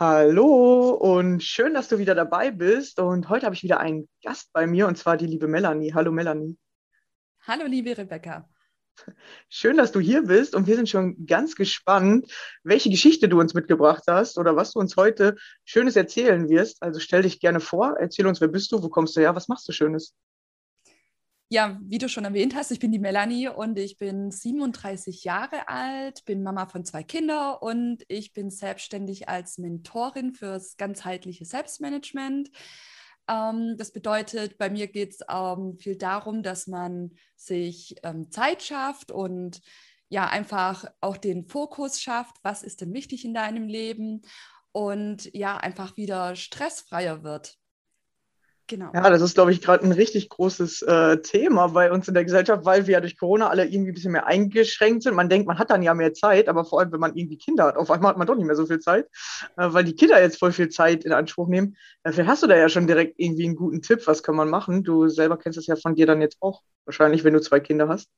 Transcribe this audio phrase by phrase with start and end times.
[0.00, 2.98] Hallo und schön, dass du wieder dabei bist.
[2.98, 5.92] Und heute habe ich wieder einen Gast bei mir und zwar die liebe Melanie.
[5.92, 6.56] Hallo Melanie.
[7.46, 8.48] Hallo liebe Rebecca.
[9.50, 13.52] Schön, dass du hier bist und wir sind schon ganz gespannt, welche Geschichte du uns
[13.52, 16.82] mitgebracht hast oder was du uns heute Schönes erzählen wirst.
[16.82, 19.48] Also stell dich gerne vor, erzähl uns, wer bist du, wo kommst du her, was
[19.48, 20.14] machst du Schönes?
[21.52, 25.68] Ja, wie du schon erwähnt hast, ich bin die Melanie und ich bin 37 Jahre
[25.68, 32.52] alt, bin Mama von zwei Kindern und ich bin selbstständig als Mentorin fürs ganzheitliche Selbstmanagement.
[33.28, 38.62] Ähm, das bedeutet, bei mir geht es ähm, viel darum, dass man sich ähm, Zeit
[38.62, 39.60] schafft und
[40.08, 44.22] ja, einfach auch den Fokus schafft, was ist denn wichtig in deinem Leben
[44.70, 47.59] und ja, einfach wieder stressfreier wird.
[48.70, 48.92] Genau.
[48.94, 52.24] Ja, das ist, glaube ich, gerade ein richtig großes äh, Thema bei uns in der
[52.24, 55.16] Gesellschaft, weil wir ja durch Corona alle irgendwie ein bisschen mehr eingeschränkt sind.
[55.16, 57.64] Man denkt, man hat dann ja mehr Zeit, aber vor allem, wenn man irgendwie Kinder
[57.64, 59.06] hat, auf einmal hat man doch nicht mehr so viel Zeit,
[59.56, 61.76] äh, weil die Kinder jetzt voll viel Zeit in Anspruch nehmen.
[62.04, 64.48] Äh, vielleicht hast du da ja schon direkt irgendwie einen guten Tipp, was kann man
[64.48, 64.84] machen?
[64.84, 67.88] Du selber kennst es ja von dir dann jetzt auch wahrscheinlich, wenn du zwei Kinder
[67.88, 68.08] hast.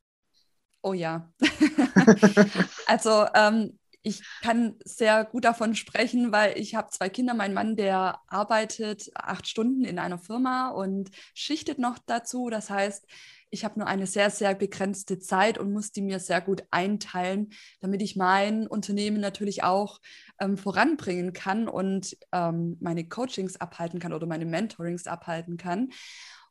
[0.82, 1.32] Oh ja.
[2.86, 7.34] also ähm, ich kann sehr gut davon sprechen, weil ich habe zwei Kinder.
[7.34, 12.50] Mein Mann, der arbeitet acht Stunden in einer Firma und schichtet noch dazu.
[12.50, 13.06] Das heißt,
[13.50, 17.50] ich habe nur eine sehr, sehr begrenzte Zeit und muss die mir sehr gut einteilen,
[17.81, 20.00] damit ich mein Unternehmen natürlich auch
[20.40, 25.90] ähm, voranbringen kann und ähm, meine Coachings abhalten kann oder meine Mentorings abhalten kann.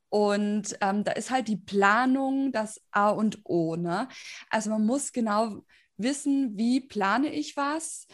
[0.09, 3.77] Und ähm, da ist halt die Planung das A und O.
[3.77, 4.07] Ne?
[4.49, 5.63] Also man muss genau
[6.03, 8.07] wissen, wie plane ich was,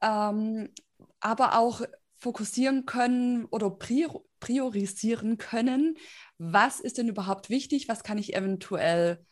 [0.00, 0.70] ähm,
[1.20, 1.82] aber auch
[2.18, 3.70] fokussieren können oder
[4.40, 5.96] priorisieren können,
[6.38, 9.24] was ist denn überhaupt wichtig, was kann ich eventuell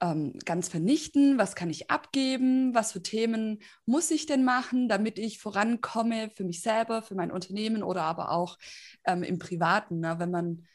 [0.00, 5.18] ähm, ganz vernichten, was kann ich abgeben, was für Themen muss ich denn machen, damit
[5.18, 8.58] ich vorankomme für mich selber, für mein Unternehmen oder aber auch
[9.04, 10.16] ähm, im Privaten, ne?
[10.18, 10.66] wenn man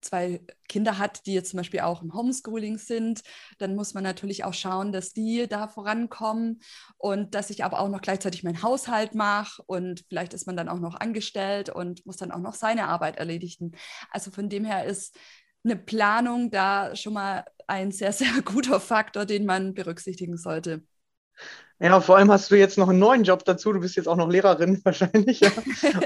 [0.00, 3.22] zwei Kinder hat, die jetzt zum Beispiel auch im Homeschooling sind,
[3.58, 6.60] dann muss man natürlich auch schauen, dass die da vorankommen
[6.98, 10.68] und dass ich aber auch noch gleichzeitig meinen Haushalt mache und vielleicht ist man dann
[10.68, 13.72] auch noch angestellt und muss dann auch noch seine Arbeit erledigen.
[14.10, 15.16] Also von dem her ist
[15.64, 20.82] eine Planung da schon mal ein sehr, sehr guter Faktor, den man berücksichtigen sollte.
[21.82, 23.72] Ja, vor allem hast du jetzt noch einen neuen Job dazu.
[23.72, 25.50] Du bist jetzt auch noch Lehrerin wahrscheinlich ja?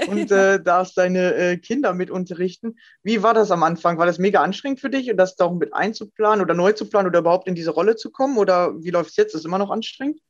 [0.07, 2.77] und äh, darfst deine äh, Kinder mit unterrichten.
[3.03, 3.97] Wie war das am Anfang?
[3.97, 7.09] War das mega anstrengend für dich, das da auch mit einzuplanen oder neu zu planen
[7.09, 8.37] oder überhaupt in diese Rolle zu kommen?
[8.37, 9.35] Oder wie läuft es jetzt?
[9.35, 10.21] Ist es immer noch anstrengend?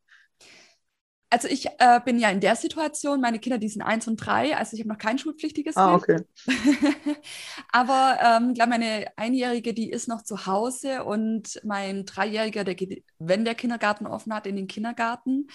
[1.36, 4.56] Also ich äh, bin ja in der Situation, meine Kinder, die sind eins und drei,
[4.56, 6.22] also ich habe noch kein schulpflichtiges Ah, okay.
[7.74, 13.04] Aber ähm, glaube meine Einjährige, die ist noch zu Hause und mein Dreijähriger, der geht,
[13.20, 15.48] wenn der Kindergarten offen hat, in den Kindergarten.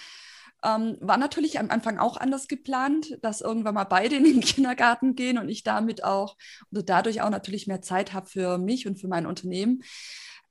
[0.62, 5.14] Ähm, war natürlich am Anfang auch anders geplant, dass irgendwann mal beide in den Kindergarten
[5.14, 6.36] gehen und ich damit auch
[6.70, 9.82] oder dadurch auch natürlich mehr Zeit habe für mich und für mein Unternehmen.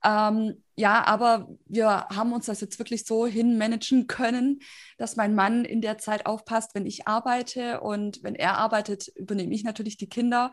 [0.03, 4.61] Ähm, ja, aber wir haben uns das jetzt wirklich so hinmanagen können,
[4.97, 9.53] dass mein Mann in der Zeit aufpasst, wenn ich arbeite und wenn er arbeitet, übernehme
[9.53, 10.51] ich natürlich die Kinder.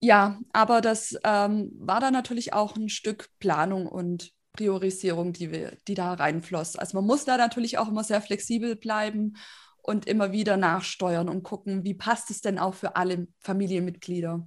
[0.00, 5.76] Ja, aber das ähm, war dann natürlich auch ein Stück Planung und Priorisierung, die, wir,
[5.86, 6.76] die da reinfloss.
[6.76, 9.34] Also man muss da natürlich auch immer sehr flexibel bleiben
[9.82, 14.46] und immer wieder nachsteuern und gucken, wie passt es denn auch für alle Familienmitglieder.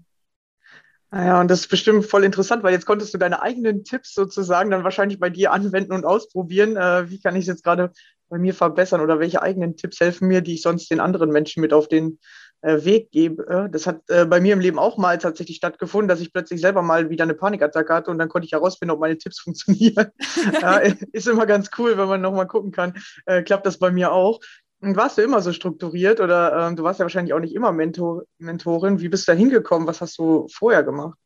[1.12, 4.70] Ja, und das ist bestimmt voll interessant, weil jetzt konntest du deine eigenen Tipps sozusagen
[4.70, 6.78] dann wahrscheinlich bei dir anwenden und ausprobieren.
[6.78, 7.92] Äh, wie kann ich es jetzt gerade
[8.30, 11.62] bei mir verbessern oder welche eigenen Tipps helfen mir, die ich sonst den anderen Menschen
[11.62, 12.20] mit auf den
[12.62, 13.70] äh, Weg gebe?
[13.72, 16.84] Das hat äh, bei mir im Leben auch mal tatsächlich stattgefunden, dass ich plötzlich selber
[16.84, 20.12] mal wieder eine Panikattacke hatte und dann konnte ich herausfinden, ob meine Tipps funktionieren.
[20.62, 20.78] ja,
[21.12, 22.94] ist immer ganz cool, wenn man nochmal gucken kann,
[23.26, 24.42] äh, klappt das bei mir auch.
[24.82, 28.24] Warst du immer so strukturiert oder ähm, du warst ja wahrscheinlich auch nicht immer Mentor,
[28.38, 29.02] Mentorin.
[29.02, 29.88] Wie bist du da hingekommen?
[29.88, 31.18] Was hast du vorher gemacht?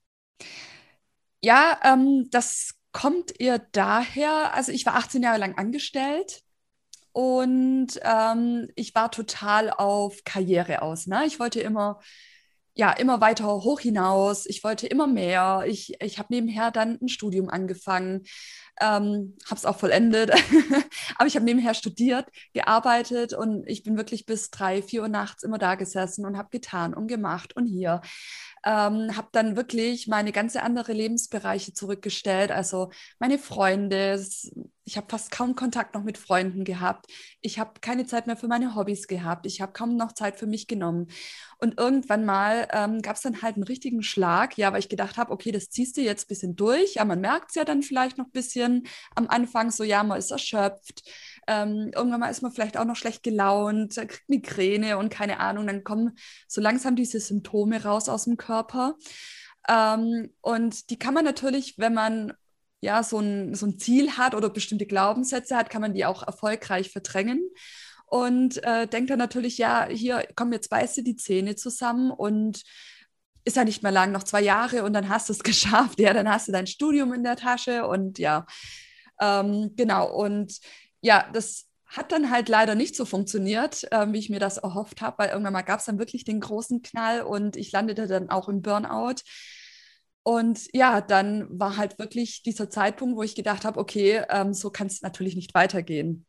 [1.41, 6.41] Ja, ähm, das kommt eher daher, also ich war 18 Jahre lang angestellt
[7.11, 11.05] und ähm, ich war total auf Karriere aus.
[11.05, 11.23] Ne?
[11.25, 11.99] Ich wollte immer
[12.75, 14.45] ja, immer weiter hoch hinaus.
[14.45, 15.63] Ich wollte immer mehr.
[15.67, 18.23] Ich, ich habe nebenher dann ein Studium angefangen,
[18.81, 20.31] ähm, habe es auch vollendet.
[21.17, 25.43] Aber ich habe nebenher studiert, gearbeitet und ich bin wirklich bis drei, vier Uhr nachts
[25.43, 28.01] immer da gesessen und habe getan und gemacht und hier
[28.65, 32.51] ähm, habe dann wirklich meine ganze andere Lebensbereiche zurückgestellt.
[32.51, 34.23] Also meine Freunde,
[34.85, 37.07] ich habe fast kaum Kontakt noch mit Freunden gehabt.
[37.41, 39.45] Ich habe keine Zeit mehr für meine Hobbys gehabt.
[39.45, 41.07] Ich habe kaum noch Zeit für mich genommen.
[41.59, 45.17] Und irgendwann mal ähm, gab es dann halt einen richtigen Schlag, ja, weil ich gedacht
[45.17, 46.95] habe, okay, das ziehst du jetzt ein bisschen durch.
[46.95, 50.19] Ja, man merkt es ja dann vielleicht noch ein bisschen am Anfang so, ja, man
[50.19, 51.03] ist erschöpft.
[51.47, 55.67] Ähm, irgendwann mal ist man vielleicht auch noch schlecht gelaunt, kriegt Migräne und keine Ahnung.
[55.67, 56.17] Dann kommen
[56.47, 58.95] so langsam diese Symptome raus aus dem Körper.
[59.67, 62.33] Ähm, und die kann man natürlich, wenn man
[62.81, 66.23] ja so ein, so ein Ziel hat oder bestimmte Glaubenssätze hat, kann man die auch
[66.23, 67.41] erfolgreich verdrängen
[68.13, 72.61] und äh, denkt dann natürlich, ja, hier kommen jetzt beißt du die Zähne zusammen und
[73.43, 76.13] ist ja nicht mehr lang, noch zwei Jahre und dann hast du es geschafft, ja,
[76.13, 78.45] dann hast du dein Studium in der Tasche und ja,
[79.19, 80.59] ähm, genau und
[81.03, 85.01] ja, das hat dann halt leider nicht so funktioniert, äh, wie ich mir das erhofft
[85.01, 88.29] habe, weil irgendwann mal gab es dann wirklich den großen Knall und ich landete dann
[88.29, 89.21] auch im Burnout.
[90.23, 94.71] Und ja, dann war halt wirklich dieser Zeitpunkt, wo ich gedacht habe, okay, ähm, so
[94.71, 96.25] kann es natürlich nicht weitergehen.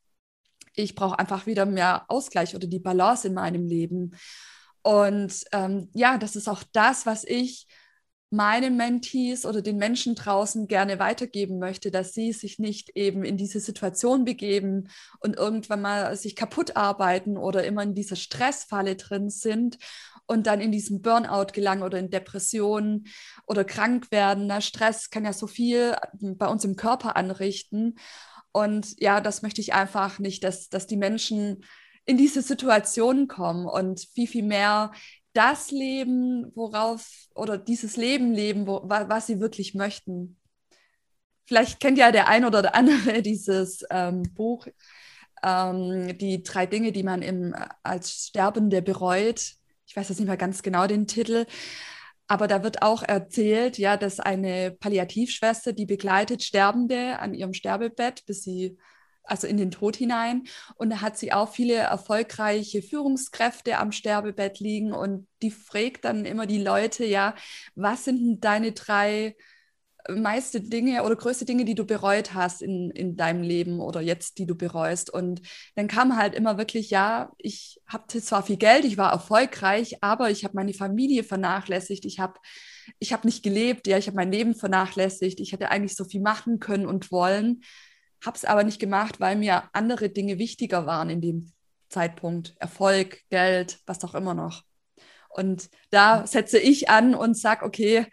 [0.75, 4.17] Ich brauche einfach wieder mehr Ausgleich oder die Balance in meinem Leben.
[4.83, 7.69] Und ähm, ja, das ist auch das, was ich
[8.35, 13.37] meinen Mentees oder den Menschen draußen gerne weitergeben möchte, dass sie sich nicht eben in
[13.37, 14.89] diese Situation begeben
[15.21, 19.79] und irgendwann mal sich kaputt arbeiten oder immer in dieser Stressfalle drin sind
[20.27, 23.07] und dann in diesen Burnout gelangen oder in Depressionen
[23.47, 24.47] oder krank werden.
[24.47, 27.97] Na, Stress kann ja so viel bei uns im Körper anrichten.
[28.53, 31.65] Und ja, das möchte ich einfach nicht, dass, dass die Menschen
[32.07, 34.93] in diese Situation kommen und viel, viel mehr
[35.35, 40.39] das leben, worauf oder dieses Leben leben, wo, was sie wirklich möchten.
[41.45, 44.67] Vielleicht kennt ja der ein oder der andere dieses ähm, Buch,
[45.43, 49.55] ähm, die drei Dinge, die man im, als Sterbende bereut.
[49.87, 51.47] Ich weiß jetzt nicht mehr ganz genau den Titel,
[52.27, 58.25] aber da wird auch erzählt, ja, dass eine Palliativschwester, die begleitet Sterbende an ihrem Sterbebett,
[58.25, 58.79] bis sie
[59.25, 60.45] also in den Tod hinein.
[60.77, 66.25] Und da hat sie auch viele erfolgreiche Führungskräfte am Sterbebett liegen und die fragt dann
[66.25, 67.35] immer die Leute, ja,
[67.75, 69.35] was sind denn deine drei
[70.09, 74.39] meiste Dinge oder größte Dinge, die du bereut hast in, in deinem Leben oder jetzt,
[74.39, 75.09] die du bereust.
[75.09, 75.41] Und
[75.77, 80.31] dann kam halt immer wirklich, ja, ich hatte zwar viel Geld, ich war erfolgreich, aber
[80.31, 82.35] ich habe meine Familie vernachlässigt, ich habe
[82.99, 86.21] ich habe nicht gelebt, ja, ich habe mein Leben vernachlässigt, ich hätte eigentlich so viel
[86.21, 87.63] machen können und wollen,
[88.25, 91.53] habe es aber nicht gemacht, weil mir andere Dinge wichtiger waren in dem
[91.89, 92.55] Zeitpunkt.
[92.59, 94.63] Erfolg, Geld, was auch immer noch.
[95.29, 98.07] Und da setze ich an und sage, okay,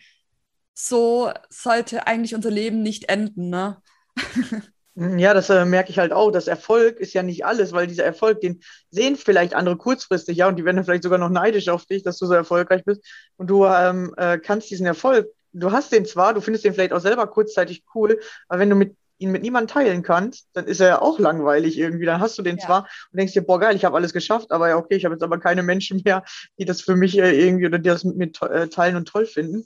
[0.74, 3.50] so sollte eigentlich unser Leben nicht enden.
[3.50, 3.78] Ne?
[4.96, 6.32] Ja, das äh, merke ich halt auch.
[6.32, 10.50] Das Erfolg ist ja nicht alles, weil dieser Erfolg, den sehen vielleicht andere kurzfristig, ja,
[10.50, 13.02] und die werden vielleicht sogar noch neidisch auf dich, dass du so erfolgreich bist.
[13.38, 16.92] Und du ähm, äh, kannst diesen Erfolg, du hast den zwar, du findest den vielleicht
[16.92, 20.80] auch selber kurzzeitig cool, aber wenn du mit ihn mit niemandem teilen kannst, dann ist
[20.80, 22.06] er ja auch langweilig irgendwie.
[22.06, 22.66] Dann hast du den ja.
[22.66, 22.80] zwar
[23.12, 25.24] und denkst dir, boah, geil, ich habe alles geschafft, aber ja, okay, ich habe jetzt
[25.24, 26.24] aber keine Menschen mehr,
[26.58, 29.26] die das für mich äh, irgendwie oder die das mit mir äh, teilen und toll
[29.26, 29.66] finden,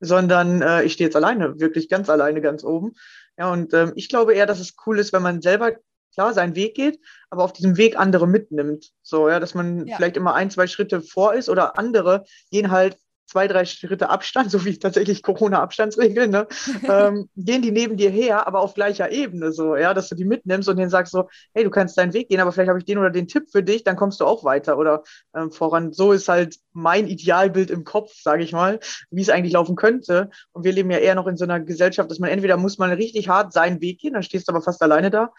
[0.00, 2.92] sondern äh, ich stehe jetzt alleine, wirklich ganz alleine ganz oben.
[3.36, 5.72] Ja, und ähm, ich glaube eher, dass es cool ist, wenn man selber
[6.14, 8.90] klar seinen Weg geht, aber auf diesem Weg andere mitnimmt.
[9.02, 9.96] So, ja, dass man ja.
[9.96, 12.96] vielleicht immer ein, zwei Schritte vor ist oder andere gehen halt
[13.32, 16.46] zwei, drei Schritte Abstand, so wie tatsächlich Corona-Abstandsregeln, ne,
[16.88, 20.24] ähm, gehen die neben dir her, aber auf gleicher Ebene so, ja, dass du die
[20.24, 22.84] mitnimmst und denen sagst so, hey, du kannst deinen Weg gehen, aber vielleicht habe ich
[22.84, 25.02] den oder den Tipp für dich, dann kommst du auch weiter oder
[25.34, 25.92] ähm, voran.
[25.92, 30.30] So ist halt mein Idealbild im Kopf, sage ich mal, wie es eigentlich laufen könnte.
[30.52, 32.92] Und wir leben ja eher noch in so einer Gesellschaft, dass man entweder muss man
[32.92, 35.32] richtig hart seinen Weg gehen, dann stehst du aber fast alleine da,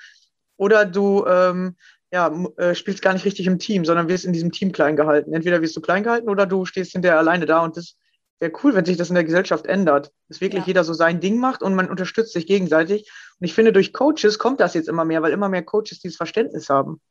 [0.57, 1.75] oder du ähm,
[2.13, 5.33] ja, äh, spielst gar nicht richtig im Team, sondern wirst in diesem Team klein gehalten.
[5.33, 7.95] Entweder wirst du klein gehalten oder du stehst hinterher alleine da und das
[8.39, 10.11] wäre cool, wenn sich das in der Gesellschaft ändert.
[10.27, 10.67] Dass wirklich ja.
[10.67, 13.11] jeder so sein Ding macht und man unterstützt sich gegenseitig.
[13.39, 16.15] Und ich finde, durch Coaches kommt das jetzt immer mehr, weil immer mehr Coaches dieses
[16.15, 17.01] Verständnis haben.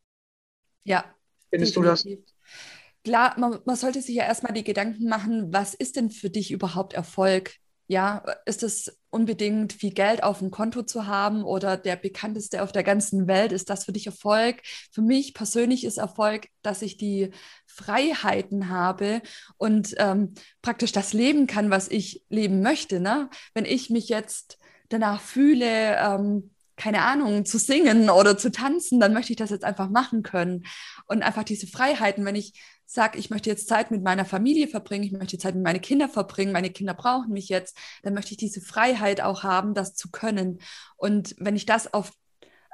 [0.85, 1.05] Ja.
[1.51, 2.05] Findest definitiv.
[2.05, 2.63] du das?
[3.03, 6.53] Klar, man, man sollte sich ja erstmal die Gedanken machen, was ist denn für dich
[6.53, 7.55] überhaupt Erfolg?
[7.93, 12.73] Ja, ist es unbedingt viel Geld auf dem Konto zu haben oder der bekannteste auf
[12.73, 13.53] der ganzen Welt?
[13.53, 14.63] Ist das für dich Erfolg?
[14.91, 17.33] Für mich persönlich ist Erfolg, dass ich die
[17.67, 19.21] Freiheiten habe
[19.59, 20.33] und ähm,
[20.63, 22.99] praktisch das leben kann, was ich leben möchte.
[22.99, 23.29] Ne?
[23.53, 24.57] Wenn ich mich jetzt
[24.89, 29.65] danach fühle, ähm, keine Ahnung, zu singen oder zu tanzen, dann möchte ich das jetzt
[29.65, 30.65] einfach machen können.
[31.07, 35.05] Und einfach diese Freiheiten, wenn ich sage, ich möchte jetzt Zeit mit meiner Familie verbringen,
[35.05, 38.37] ich möchte Zeit mit meinen Kindern verbringen, meine Kinder brauchen mich jetzt, dann möchte ich
[38.37, 40.61] diese Freiheit auch haben, das zu können.
[40.97, 42.13] Und wenn ich das auf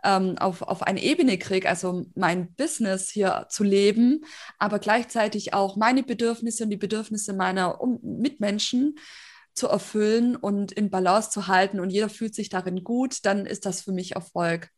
[0.04, 4.24] ähm, auf, auf eine Ebene kriege, also mein Business hier zu leben,
[4.58, 8.94] aber gleichzeitig auch meine Bedürfnisse und die Bedürfnisse meiner um Mitmenschen
[9.58, 13.66] zu erfüllen und in Balance zu halten und jeder fühlt sich darin gut, dann ist
[13.66, 14.70] das für mich Erfolg.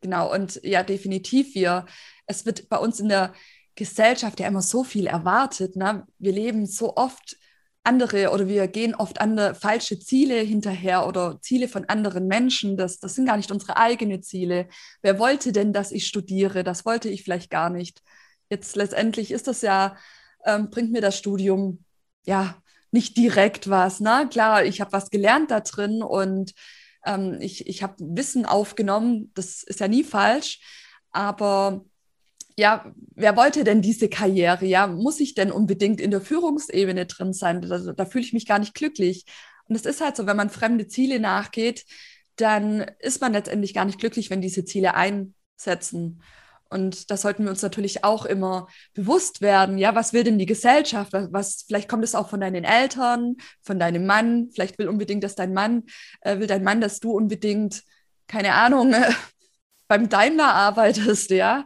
[0.00, 1.86] Genau, und ja, definitiv, wir,
[2.26, 3.32] es wird bei uns in der
[3.74, 5.76] Gesellschaft ja immer so viel erwartet.
[5.76, 6.06] Ne?
[6.18, 7.36] Wir leben so oft
[7.84, 12.76] andere oder wir gehen oft andere falsche Ziele hinterher oder Ziele von anderen Menschen.
[12.76, 14.68] Das, das sind gar nicht unsere eigenen Ziele.
[15.02, 16.64] Wer wollte denn, dass ich studiere?
[16.64, 18.02] Das wollte ich vielleicht gar nicht.
[18.50, 19.96] Jetzt letztendlich ist das ja,
[20.44, 21.84] ähm, bringt mir das Studium
[22.24, 22.62] ja
[22.94, 24.00] nicht direkt was.
[24.00, 24.28] Ne?
[24.30, 26.54] Klar, ich habe was gelernt da drin und
[27.04, 29.32] ähm, ich, ich habe Wissen aufgenommen.
[29.34, 30.60] Das ist ja nie falsch.
[31.10, 31.84] Aber
[32.56, 34.64] ja, wer wollte denn diese Karriere?
[34.64, 37.60] Ja, muss ich denn unbedingt in der Führungsebene drin sein?
[37.62, 39.24] Da, da fühle ich mich gar nicht glücklich.
[39.66, 41.84] Und es ist halt so, wenn man fremde Ziele nachgeht,
[42.36, 46.22] dann ist man letztendlich gar nicht glücklich, wenn diese Ziele einsetzen.
[46.68, 50.46] Und da sollten wir uns natürlich auch immer bewusst werden, ja, was will denn die
[50.46, 51.12] Gesellschaft?
[51.12, 55.22] Was, was vielleicht kommt es auch von deinen Eltern, von deinem Mann, vielleicht will unbedingt,
[55.22, 55.84] dass dein Mann,
[56.22, 57.82] äh, will dein Mann, dass du unbedingt,
[58.26, 59.12] keine Ahnung, äh,
[59.88, 61.64] beim Daimler arbeitest, ja.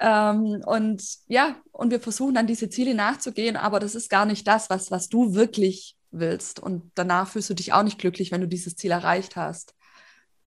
[0.00, 4.46] Ähm, und ja, und wir versuchen dann diese Ziele nachzugehen, aber das ist gar nicht
[4.46, 6.60] das, was, was du wirklich willst.
[6.60, 9.74] Und danach fühlst du dich auch nicht glücklich, wenn du dieses Ziel erreicht hast.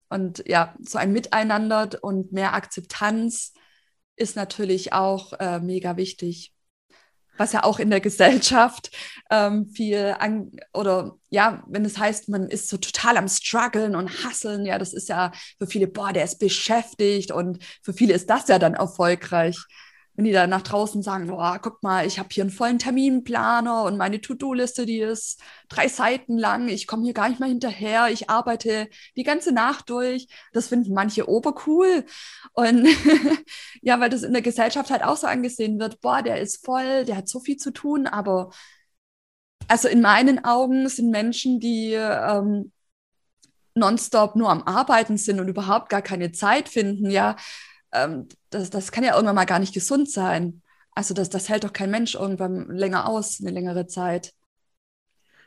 [0.09, 3.55] Und ja, so ein Miteinander und mehr Akzeptanz
[4.17, 6.53] ist natürlich auch äh, mega wichtig
[7.39, 8.91] was ja auch in der Gesellschaft
[9.31, 14.25] ähm, viel an, oder ja, wenn es heißt, man ist so total am struggeln und
[14.25, 18.31] hasseln, ja, das ist ja für viele, boah, der ist beschäftigt und für viele ist
[18.31, 19.57] das ja dann erfolgreich
[20.17, 23.85] wenn die dann nach draußen sagen, boah, guck mal, ich habe hier einen vollen Terminplaner
[23.85, 28.09] und meine To-Do-Liste, die ist drei Seiten lang, ich komme hier gar nicht mehr hinterher,
[28.09, 30.29] ich arbeite die ganze Nacht durch.
[30.53, 32.07] Das finden manche obercool.
[32.53, 32.89] Und
[33.83, 37.05] ja, weil das in der Gesellschaft halt auch so angesehen wird, boah, der ist voll,
[37.05, 38.51] der hat so viel zu tun, aber
[39.69, 42.73] also in meinen Augen sind Menschen, die ähm,
[43.75, 47.37] nonstop nur am Arbeiten sind und überhaupt gar keine Zeit finden, ja,
[47.97, 50.63] ähm, das, das kann ja irgendwann mal gar nicht gesund sein.
[50.95, 54.33] Also das, das hält doch kein Mensch irgendwann länger aus, eine längere Zeit.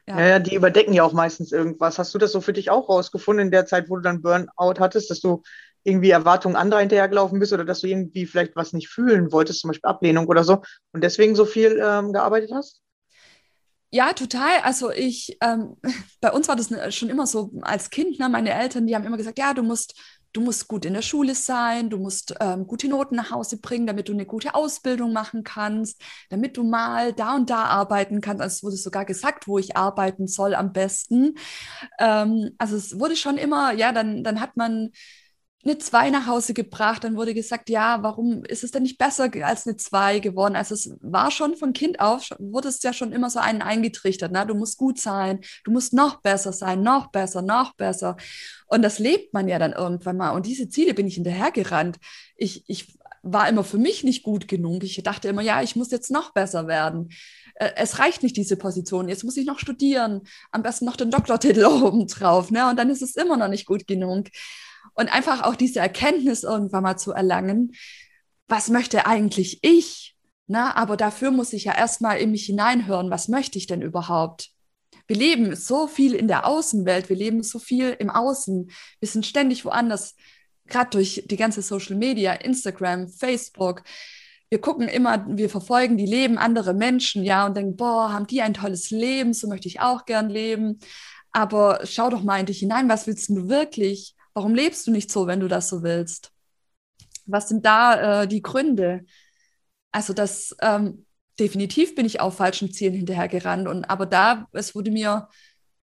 [0.08, 0.20] Ja.
[0.20, 2.00] ja, die überdecken ja auch meistens irgendwas.
[2.00, 4.80] Hast du das so für dich auch rausgefunden in der Zeit, wo du dann Burnout
[4.80, 5.44] hattest, dass du
[5.84, 9.70] irgendwie Erwartungen anderer hinterhergelaufen bist oder dass du irgendwie vielleicht was nicht fühlen wolltest, zum
[9.70, 10.62] Beispiel Ablehnung oder so,
[10.94, 12.82] und deswegen so viel ähm, gearbeitet hast?
[13.92, 14.60] Ja, total.
[14.64, 15.78] Also ich, ähm,
[16.22, 19.06] bei uns war das ne, schon immer so als Kind, ne, meine Eltern, die haben
[19.06, 19.96] immer gesagt, ja, du musst,
[20.34, 23.88] du musst gut in der Schule sein, du musst ähm, gute Noten nach Hause bringen,
[23.88, 28.42] damit du eine gute Ausbildung machen kannst, damit du mal da und da arbeiten kannst.
[28.42, 31.36] Also es wurde sogar gesagt, wo ich arbeiten soll am besten.
[32.00, 34.92] Ähm, also es wurde schon immer, ja, dann, dann hat man
[35.64, 39.30] eine 2 nach Hause gebracht, dann wurde gesagt, ja, warum ist es denn nicht besser
[39.44, 40.56] als eine 2 geworden?
[40.56, 44.32] Also es war schon von Kind auf, wurde es ja schon immer so einen eingetrichtert,
[44.32, 44.46] ne?
[44.46, 48.16] du musst gut sein, du musst noch besser sein, noch besser, noch besser.
[48.68, 50.30] Und das lebt man ja dann irgendwann mal.
[50.32, 51.98] Und diese Ziele bin ich hinterhergerannt.
[52.38, 54.84] Ich, ich war immer für mich nicht gut genug.
[54.84, 57.10] Ich dachte immer, ja, ich muss jetzt noch besser werden.
[57.56, 59.10] Äh, es reicht nicht, diese Position.
[59.10, 60.22] Jetzt muss ich noch studieren.
[60.52, 62.50] Am besten noch den Doktortitel obendrauf.
[62.50, 62.70] Ne?
[62.70, 64.28] Und dann ist es immer noch nicht gut genug
[64.94, 67.74] und einfach auch diese Erkenntnis irgendwann mal zu erlangen,
[68.48, 70.16] was möchte eigentlich ich?
[70.48, 74.50] Na, aber dafür muss ich ja erstmal in mich hineinhören, was möchte ich denn überhaupt?
[75.08, 79.26] Wir leben so viel in der Außenwelt, wir leben so viel im Außen, wir sind
[79.26, 80.16] ständig woanders,
[80.68, 83.84] gerade durch die ganze Social Media, Instagram, Facebook.
[84.50, 88.42] Wir gucken immer, wir verfolgen die Leben anderer Menschen, ja, und denken, boah, haben die
[88.42, 90.80] ein tolles Leben, so möchte ich auch gern leben.
[91.32, 94.16] Aber schau doch mal in dich hinein, was willst du wirklich?
[94.34, 96.32] Warum lebst du nicht so, wenn du das so willst?
[97.26, 99.06] Was sind da äh, die Gründe?
[99.92, 101.06] Also das ähm,
[101.40, 105.30] definitiv bin ich auf falschen Zielen hinterhergerannt und aber da es wurde mir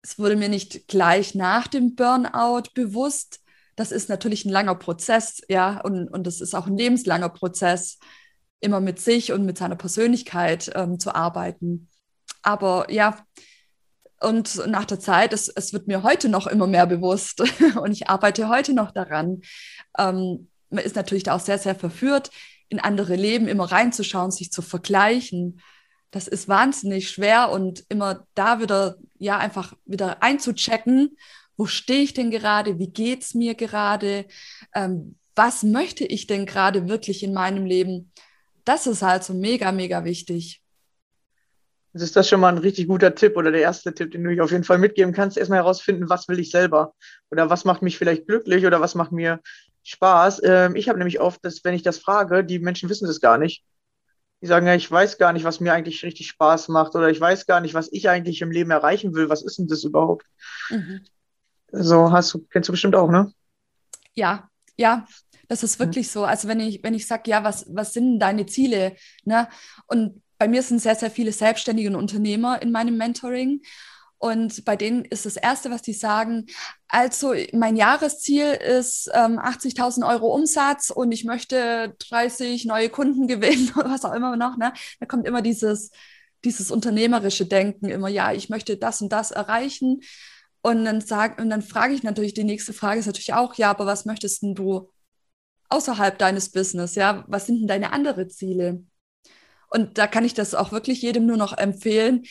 [0.03, 3.39] es wurde mir nicht gleich nach dem Burnout bewusst.
[3.75, 7.99] Das ist natürlich ein langer Prozess, ja, und, und das ist auch ein lebenslanger Prozess,
[8.59, 11.89] immer mit sich und mit seiner Persönlichkeit ähm, zu arbeiten.
[12.41, 13.25] Aber ja,
[14.21, 17.41] und nach der Zeit, es, es wird mir heute noch immer mehr bewusst
[17.81, 19.41] und ich arbeite heute noch daran.
[19.97, 22.31] Ähm, man ist natürlich da auch sehr, sehr verführt,
[22.69, 25.59] in andere Leben immer reinzuschauen, sich zu vergleichen.
[26.11, 31.17] Das ist wahnsinnig schwer und immer da wieder, ja, einfach wieder einzuchecken,
[31.57, 34.25] wo stehe ich denn gerade, wie geht es mir gerade,
[34.73, 38.11] ähm, was möchte ich denn gerade wirklich in meinem Leben.
[38.65, 40.60] Das ist halt so mega, mega wichtig.
[41.93, 44.43] Also ist das schon mal ein richtig guter Tipp oder der erste Tipp, den du
[44.43, 45.37] auf jeden Fall mitgeben kannst.
[45.37, 46.93] Erstmal herausfinden, was will ich selber
[47.29, 49.41] oder was macht mich vielleicht glücklich oder was macht mir
[49.83, 50.41] Spaß.
[50.43, 53.37] Ähm, ich habe nämlich oft, dass wenn ich das frage, die Menschen wissen das gar
[53.37, 53.63] nicht.
[54.41, 57.19] Die sagen ja, ich weiß gar nicht, was mir eigentlich richtig Spaß macht oder ich
[57.19, 59.29] weiß gar nicht, was ich eigentlich im Leben erreichen will.
[59.29, 60.25] Was ist denn das überhaupt?
[60.69, 61.01] Mhm.
[61.71, 63.31] So hast du, kennst du bestimmt auch, ne?
[64.13, 65.05] Ja, ja,
[65.47, 66.23] das ist wirklich so.
[66.23, 68.95] Also wenn ich, wenn ich sage, ja, was, was sind deine Ziele?
[69.25, 69.47] Ne?
[69.87, 73.61] Und bei mir sind sehr, sehr viele selbstständige Unternehmer in meinem Mentoring.
[74.17, 76.47] Und bei denen ist das Erste, was die sagen,
[76.87, 83.71] also mein Jahresziel ist ähm, 80.000 Euro Umsatz und ich möchte 30 neue Kunden gewinnen
[83.75, 84.57] oder was auch immer noch.
[84.57, 84.73] Ne?
[84.99, 85.91] Da kommt immer dieses,
[86.43, 90.01] dieses unternehmerische Denken, immer, ja, ich möchte das und das erreichen.
[90.63, 93.69] Und dann, sag, und dann frage ich natürlich, die nächste Frage ist natürlich auch, ja,
[93.69, 94.89] aber was möchtest du
[95.69, 96.95] außerhalb deines Business?
[96.95, 98.83] Ja, was sind denn deine anderen Ziele?
[99.71, 102.23] Und da kann ich das auch wirklich jedem nur noch empfehlen.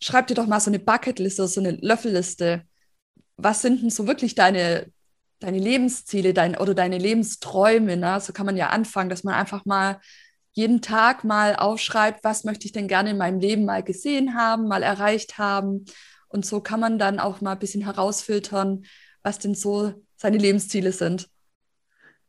[0.00, 2.62] Schreib dir doch mal so eine Bucketliste, so eine Löffelliste.
[3.36, 4.90] Was sind denn so wirklich deine,
[5.40, 7.98] deine Lebensziele dein, oder deine Lebensträume?
[7.98, 8.18] Ne?
[8.20, 10.00] So kann man ja anfangen, dass man einfach mal
[10.52, 14.68] jeden Tag mal aufschreibt, was möchte ich denn gerne in meinem Leben mal gesehen haben,
[14.68, 15.84] mal erreicht haben.
[16.28, 18.86] Und so kann man dann auch mal ein bisschen herausfiltern,
[19.22, 21.28] was denn so seine Lebensziele sind.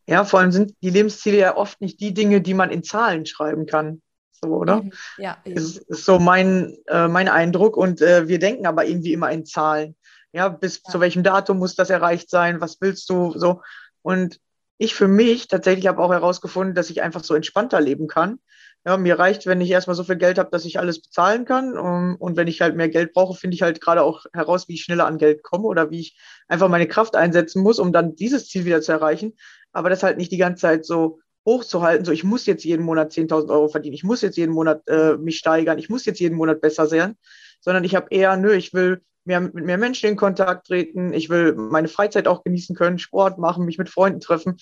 [0.08, 3.26] Ja, vor allem sind die Lebensziele ja oft nicht die Dinge, die man in Zahlen
[3.26, 4.02] schreiben kann
[4.42, 4.84] so, oder?
[4.84, 4.92] Mhm.
[5.18, 5.38] Ja.
[5.44, 7.78] Ist, ist so mein, äh, mein Eindruck.
[7.78, 9.96] Und äh, wir denken aber irgendwie immer in Zahlen.
[10.32, 10.92] Ja, bis ja.
[10.92, 12.62] zu welchem Datum muss das erreicht sein?
[12.62, 13.34] Was willst du?
[13.36, 13.62] So.
[14.02, 14.40] Und
[14.78, 18.40] ich für mich tatsächlich habe auch herausgefunden, dass ich einfach so entspannter leben kann.
[18.86, 21.78] Ja, mir reicht, wenn ich erstmal so viel Geld habe, dass ich alles bezahlen kann.
[21.78, 24.76] Um, und wenn ich halt mehr Geld brauche, finde ich halt gerade auch heraus, wie
[24.76, 28.16] ich schneller an Geld komme oder wie ich einfach meine Kraft einsetzen muss, um dann
[28.16, 29.36] dieses Ziel wieder zu erreichen.
[29.74, 33.12] Aber das halt nicht die ganze Zeit so hochzuhalten, so ich muss jetzt jeden Monat
[33.12, 36.38] 10.000 Euro verdienen, ich muss jetzt jeden Monat äh, mich steigern, ich muss jetzt jeden
[36.38, 37.16] Monat besser sein,
[37.60, 41.30] sondern ich habe eher, nö, ich will mehr, mit mehr Menschen in Kontakt treten, ich
[41.30, 44.58] will meine Freizeit auch genießen können, Sport machen, mich mit Freunden treffen.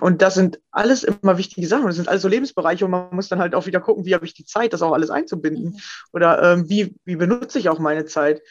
[0.00, 1.86] Und das sind alles immer wichtige Sachen.
[1.86, 4.24] Das sind alles so Lebensbereiche und man muss dann halt auch wieder gucken, wie habe
[4.24, 5.64] ich die Zeit, das auch alles einzubinden.
[5.64, 5.80] Mhm.
[6.12, 8.42] Oder ähm, wie, wie benutze ich auch meine Zeit.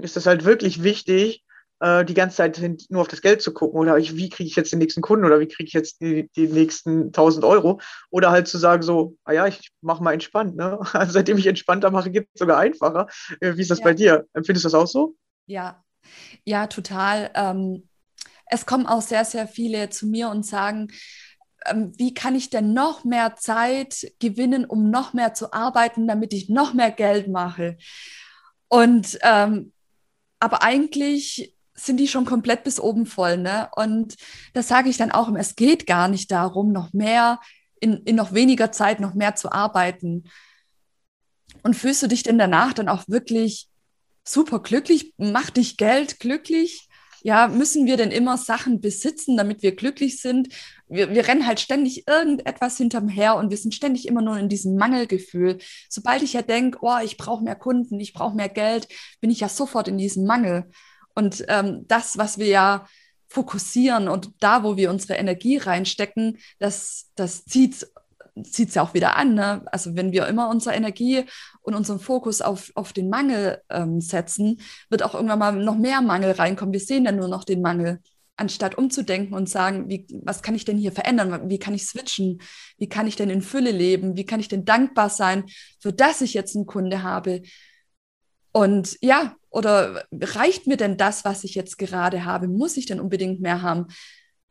[0.00, 1.41] Ist das halt wirklich wichtig,
[1.82, 4.54] äh, die ganze Zeit nur auf das Geld zu gucken oder ich, wie kriege ich
[4.54, 8.30] jetzt den nächsten Kunden oder wie kriege ich jetzt die, die nächsten 1000 Euro oder
[8.30, 10.56] halt zu sagen so, ah ja, ich mache mal entspannt.
[10.56, 10.78] Ne?
[10.92, 13.08] Also seitdem ich entspannter mache, geht es sogar einfacher.
[13.40, 13.84] Äh, wie ist das ja.
[13.84, 14.26] bei dir?
[14.32, 15.16] Empfindest du das auch so?
[15.46, 15.82] Ja,
[16.44, 17.30] ja, total.
[17.34, 17.88] Ähm,
[18.46, 20.88] es kommen auch sehr, sehr viele zu mir und sagen,
[21.66, 26.32] ähm, wie kann ich denn noch mehr Zeit gewinnen, um noch mehr zu arbeiten, damit
[26.32, 27.76] ich noch mehr Geld mache?
[28.68, 29.72] Und ähm,
[30.38, 33.68] aber eigentlich sind die schon komplett bis oben voll, ne?
[33.76, 34.16] Und
[34.54, 37.40] das sage ich dann auch immer, es geht gar nicht darum, noch mehr,
[37.80, 40.24] in, in noch weniger Zeit noch mehr zu arbeiten.
[41.62, 43.68] Und fühlst du dich denn danach dann auch wirklich
[44.24, 45.14] super glücklich?
[45.16, 46.88] Macht dich Geld glücklich?
[47.24, 50.48] Ja, müssen wir denn immer Sachen besitzen, damit wir glücklich sind?
[50.88, 54.48] Wir, wir rennen halt ständig irgendetwas hinterm her und wir sind ständig immer nur in
[54.48, 55.58] diesem Mangelgefühl.
[55.88, 58.88] Sobald ich ja denke, oh, ich brauche mehr Kunden, ich brauche mehr Geld,
[59.20, 60.68] bin ich ja sofort in diesem Mangel.
[61.14, 62.86] Und ähm, das, was wir ja
[63.28, 67.86] fokussieren und da, wo wir unsere Energie reinstecken, das, das zieht
[68.44, 69.34] zieht es ja auch wieder an.
[69.34, 69.62] Ne?
[69.66, 71.24] Also wenn wir immer unsere Energie
[71.60, 76.00] und unseren Fokus auf, auf den Mangel ähm, setzen, wird auch irgendwann mal noch mehr
[76.00, 76.72] Mangel reinkommen.
[76.72, 78.00] Wir sehen dann nur noch den Mangel,
[78.36, 81.50] anstatt umzudenken und sagen, wie, was kann ich denn hier verändern?
[81.50, 82.40] Wie kann ich switchen?
[82.78, 84.16] Wie kann ich denn in Fülle leben?
[84.16, 85.44] Wie kann ich denn dankbar sein,
[85.80, 87.42] für das ich jetzt einen Kunde habe?
[88.52, 92.48] Und ja, oder reicht mir denn das, was ich jetzt gerade habe?
[92.48, 93.86] Muss ich denn unbedingt mehr haben?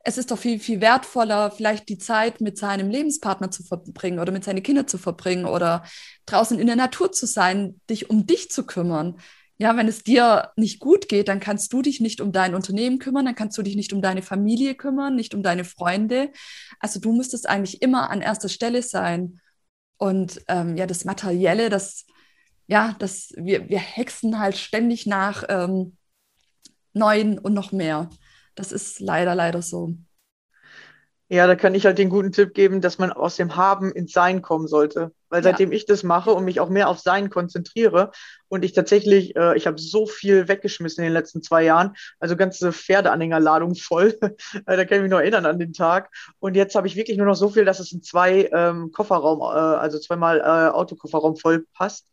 [0.04, 4.32] Es ist doch viel, viel wertvoller, vielleicht die Zeit mit seinem Lebenspartner zu verbringen oder
[4.32, 5.84] mit seinen Kindern zu verbringen oder
[6.26, 9.16] draußen in der Natur zu sein, dich um dich zu kümmern.
[9.58, 12.98] Ja, wenn es dir nicht gut geht, dann kannst du dich nicht um dein Unternehmen
[12.98, 16.32] kümmern, dann kannst du dich nicht um deine Familie kümmern, nicht um deine Freunde.
[16.80, 19.40] Also du müsstest eigentlich immer an erster Stelle sein.
[19.98, 22.06] Und ähm, ja, das Materielle, das,
[22.72, 25.98] ja, das, wir, wir hexen halt ständig nach ähm,
[26.94, 28.08] Neuen und noch mehr.
[28.54, 29.94] Das ist leider, leider so.
[31.32, 34.12] Ja, da kann ich halt den guten Tipp geben, dass man aus dem Haben ins
[34.12, 35.12] Sein kommen sollte.
[35.30, 35.76] Weil seitdem ja.
[35.78, 38.10] ich das mache und mich auch mehr auf Sein konzentriere
[38.48, 42.36] und ich tatsächlich, äh, ich habe so viel weggeschmissen in den letzten zwei Jahren, also
[42.36, 44.18] ganze Pferdeanhängerladung voll.
[44.66, 46.10] Äh, da kann ich mich noch erinnern an den Tag.
[46.38, 49.40] Und jetzt habe ich wirklich nur noch so viel, dass es in zwei ähm, Kofferraum,
[49.40, 52.06] äh, also zweimal äh, Autokofferraum voll passt.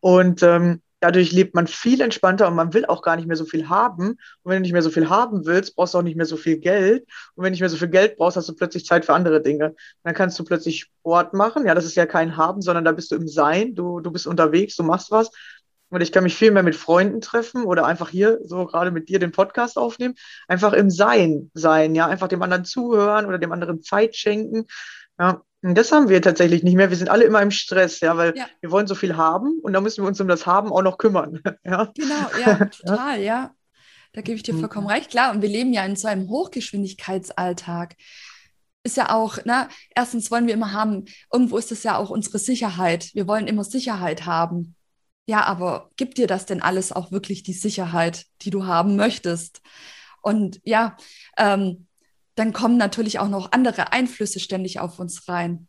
[0.00, 3.44] Und ähm, dadurch lebt man viel entspannter und man will auch gar nicht mehr so
[3.44, 4.10] viel haben.
[4.10, 6.36] Und wenn du nicht mehr so viel haben willst, brauchst du auch nicht mehr so
[6.36, 7.04] viel Geld.
[7.34, 9.42] Und wenn du nicht mehr so viel Geld brauchst, hast du plötzlich Zeit für andere
[9.42, 9.68] Dinge.
[9.68, 11.66] Und dann kannst du plötzlich Sport machen.
[11.66, 13.74] Ja, das ist ja kein Haben, sondern da bist du im Sein.
[13.74, 15.30] Du, du bist unterwegs, du machst was.
[15.88, 19.08] Und ich kann mich viel mehr mit Freunden treffen oder einfach hier so gerade mit
[19.08, 20.14] dir den Podcast aufnehmen.
[20.48, 24.66] Einfach im Sein sein, ja, einfach dem anderen zuhören oder dem anderen Zeit schenken.
[25.18, 26.90] Ja, das haben wir tatsächlich nicht mehr.
[26.90, 28.46] Wir sind alle immer im Stress, ja, weil ja.
[28.60, 30.98] wir wollen so viel haben und da müssen wir uns um das Haben auch noch
[30.98, 31.40] kümmern.
[31.64, 31.92] Ja?
[31.96, 33.54] Genau, ja, total, ja.
[34.12, 35.10] Da gebe ich dir vollkommen recht.
[35.10, 37.96] Klar, und wir leben ja in so einem Hochgeschwindigkeitsalltag.
[38.82, 42.38] Ist ja auch, ne, erstens wollen wir immer haben, irgendwo ist das ja auch unsere
[42.38, 43.10] Sicherheit.
[43.14, 44.76] Wir wollen immer Sicherheit haben.
[45.26, 49.60] Ja, aber gibt dir das denn alles auch wirklich die Sicherheit, die du haben möchtest?
[50.22, 50.96] Und ja,
[51.36, 51.85] ähm,
[52.36, 55.68] dann kommen natürlich auch noch andere Einflüsse ständig auf uns rein.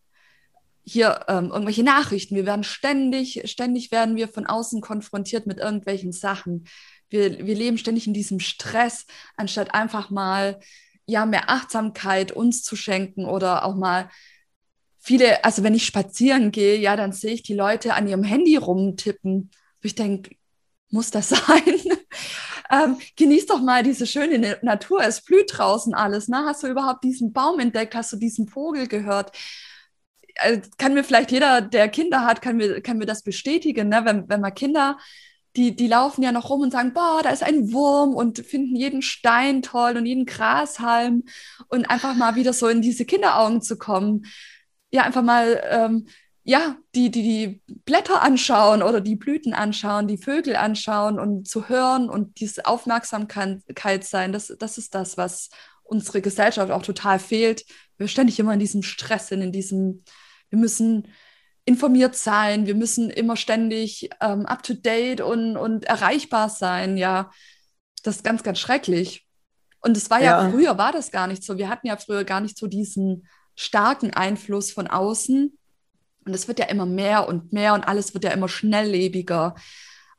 [0.84, 2.36] Hier ähm, irgendwelche Nachrichten.
[2.36, 6.68] Wir werden ständig, ständig werden wir von außen konfrontiert mit irgendwelchen Sachen.
[7.10, 10.60] Wir, wir leben ständig in diesem Stress, anstatt einfach mal
[11.06, 14.10] ja mehr Achtsamkeit uns zu schenken oder auch mal
[15.00, 18.58] viele, also wenn ich spazieren gehe, ja, dann sehe ich die Leute an ihrem Handy
[18.58, 19.52] rumtippen.
[19.82, 20.36] Ich denke,
[20.90, 21.97] muss das sein?
[22.72, 25.02] Ähm, genieß doch mal diese schöne Natur.
[25.04, 26.28] Es blüht draußen alles.
[26.28, 26.44] Ne?
[26.46, 27.96] Hast du überhaupt diesen Baum entdeckt?
[27.96, 29.32] Hast du diesen Vogel gehört?
[30.40, 33.90] Also kann mir vielleicht jeder, der Kinder hat, kann mir, kann mir das bestätigen.
[33.90, 34.02] Ne?
[34.06, 34.98] Wenn, wenn man Kinder,
[35.56, 38.76] die, die laufen ja noch rum und sagen, boah, da ist ein Wurm und finden
[38.76, 41.24] jeden Stein toll und jeden Grashalm
[41.70, 44.26] und einfach mal wieder so in diese Kinderaugen zu kommen.
[44.92, 46.08] Ja, einfach mal ähm,
[46.50, 51.68] ja, die, die, die Blätter anschauen oder die Blüten anschauen, die Vögel anschauen und zu
[51.68, 55.50] hören und diese Aufmerksamkeit sein, das, das ist das, was
[55.84, 57.66] unsere Gesellschaft auch total fehlt.
[57.98, 60.06] Wir ständig immer in diesem Stress sind, in diesem,
[60.50, 61.10] wir müssen
[61.66, 66.96] informiert sein, wir müssen immer ständig ähm, up to date und, und erreichbar sein.
[66.96, 67.30] Ja,
[68.04, 69.28] das ist ganz, ganz schrecklich.
[69.82, 71.58] Und es war ja, ja, früher war das gar nicht so.
[71.58, 75.58] Wir hatten ja früher gar nicht so diesen starken Einfluss von außen.
[76.28, 79.56] Und es wird ja immer mehr und mehr und alles wird ja immer schnelllebiger.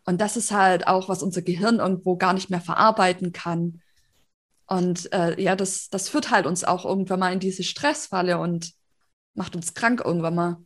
[0.05, 3.83] Und das ist halt auch, was unser Gehirn irgendwo gar nicht mehr verarbeiten kann.
[4.67, 8.73] Und äh, ja, das, das führt halt uns auch irgendwann mal in diese Stressfalle und
[9.35, 10.57] macht uns krank irgendwann mal.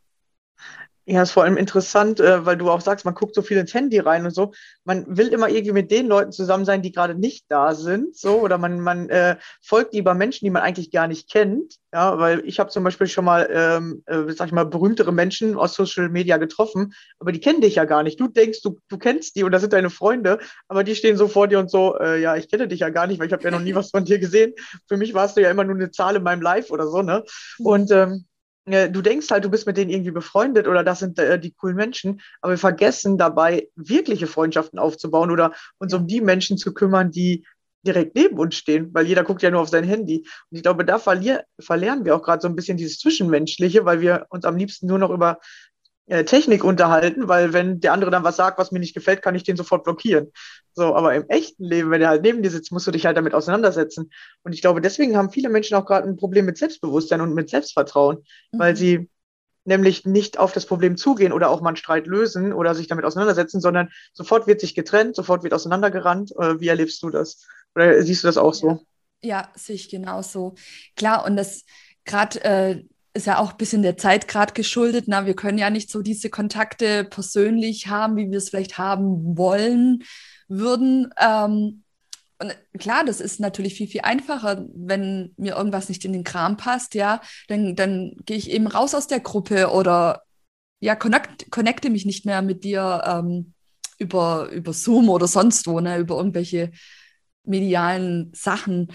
[1.04, 3.74] Ja, ist vor allem interessant, äh, weil du auch sagst, man guckt so viel ins
[3.74, 4.52] Handy rein und so.
[4.84, 8.38] Man will immer irgendwie mit den Leuten zusammen sein, die gerade nicht da sind, so
[8.40, 11.74] oder man man äh, folgt lieber Menschen, die man eigentlich gar nicht kennt.
[11.92, 15.56] Ja, weil ich habe zum Beispiel schon mal, ähm, äh, sag ich mal, berühmtere Menschen
[15.56, 18.20] aus Social Media getroffen, aber die kennen dich ja gar nicht.
[18.20, 20.38] Du denkst, du du kennst die und das sind deine Freunde,
[20.68, 23.08] aber die stehen so vor dir und so, äh, ja, ich kenne dich ja gar
[23.08, 24.54] nicht, weil ich habe ja noch nie was von dir gesehen.
[24.86, 27.24] Für mich warst du ja immer nur eine Zahl in meinem Live oder so, ne?
[27.58, 28.31] Und ähm, äh,
[28.66, 31.76] du denkst halt, du bist mit denen irgendwie befreundet oder das sind äh, die coolen
[31.76, 37.10] Menschen, aber wir vergessen dabei, wirkliche Freundschaften aufzubauen oder uns um die Menschen zu kümmern,
[37.10, 37.44] die
[37.84, 40.18] direkt neben uns stehen, weil jeder guckt ja nur auf sein Handy.
[40.50, 44.00] Und ich glaube, da verlier, verlernen wir auch gerade so ein bisschen dieses Zwischenmenschliche, weil
[44.00, 45.40] wir uns am liebsten nur noch über
[46.08, 49.44] Technik unterhalten, weil wenn der andere dann was sagt, was mir nicht gefällt, kann ich
[49.44, 50.32] den sofort blockieren.
[50.74, 53.16] So, aber im echten Leben, wenn er halt neben dir sitzt, musst du dich halt
[53.16, 54.10] damit auseinandersetzen.
[54.42, 57.50] Und ich glaube, deswegen haben viele Menschen auch gerade ein Problem mit Selbstbewusstsein und mit
[57.50, 58.18] Selbstvertrauen,
[58.52, 58.58] mhm.
[58.58, 59.08] weil sie
[59.64, 63.04] nämlich nicht auf das Problem zugehen oder auch mal einen Streit lösen oder sich damit
[63.04, 66.32] auseinandersetzen, sondern sofort wird sich getrennt, sofort wird auseinandergerannt.
[66.36, 67.46] Äh, wie erlebst du das?
[67.74, 68.84] Oder siehst du das auch so?
[69.22, 70.54] Ja, ja sehe ich genauso.
[70.96, 71.64] Klar, und das
[72.04, 75.04] gerade äh, ist ja auch ein bisschen der Zeit gerade geschuldet.
[75.06, 79.36] Na, wir können ja nicht so diese Kontakte persönlich haben, wie wir es vielleicht haben
[79.36, 80.02] wollen
[80.48, 81.12] würden.
[81.20, 81.82] Ähm,
[82.38, 86.56] und klar, das ist natürlich viel, viel einfacher, wenn mir irgendwas nicht in den Kram
[86.56, 90.22] passt, ja, dann, dann gehe ich eben raus aus der Gruppe oder
[90.80, 93.54] ja, connect, connecte mich nicht mehr mit dir ähm,
[93.98, 96.72] über, über Zoom oder sonst wo, ne, über irgendwelche
[97.44, 98.88] medialen Sachen.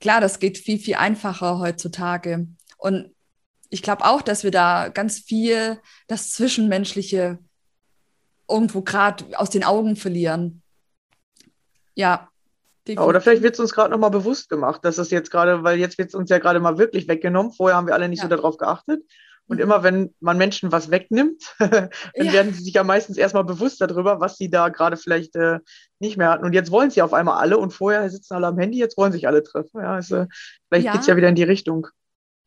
[0.00, 2.46] Klar, das geht viel, viel einfacher heutzutage.
[2.78, 3.10] Und
[3.72, 7.38] ich glaube auch, dass wir da ganz viel das Zwischenmenschliche
[8.48, 10.62] irgendwo gerade aus den Augen verlieren.
[11.94, 12.28] Ja.
[12.86, 13.08] Definitiv.
[13.08, 15.96] Oder vielleicht wird es uns gerade nochmal bewusst gemacht, dass es jetzt gerade, weil jetzt
[15.98, 17.52] wird es uns ja gerade mal wirklich weggenommen.
[17.52, 18.24] Vorher haben wir alle nicht ja.
[18.24, 19.04] so darauf geachtet.
[19.46, 19.62] Und mhm.
[19.62, 22.32] immer wenn man Menschen was wegnimmt, dann ja.
[22.32, 25.60] werden sie sich ja meistens erstmal bewusst darüber, was sie da gerade vielleicht äh,
[25.98, 26.44] nicht mehr hatten.
[26.44, 29.12] Und jetzt wollen sie auf einmal alle und vorher sitzen alle am Handy, jetzt wollen
[29.12, 29.80] sich alle treffen.
[29.80, 30.26] Ja, also,
[30.68, 30.92] vielleicht ja.
[30.92, 31.86] geht es ja wieder in die Richtung.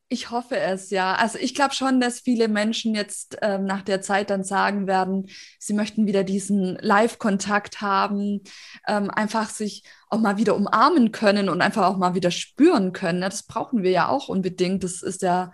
[0.07, 1.15] Ich hoffe es, ja.
[1.15, 5.29] Also ich glaube schon, dass viele Menschen jetzt ähm, nach der Zeit dann sagen werden,
[5.57, 8.41] sie möchten wieder diesen Live-Kontakt haben,
[8.87, 13.21] ähm, einfach sich auch mal wieder umarmen können und einfach auch mal wieder spüren können.
[13.21, 14.83] Das brauchen wir ja auch unbedingt.
[14.83, 15.51] Das ist ja